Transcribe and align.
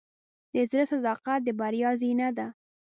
د 0.53 0.55
زړۀ 0.69 0.83
صداقت 0.91 1.39
د 1.43 1.47
بریا 1.59 1.91
زینه 2.01 2.29
ده. 2.37 2.47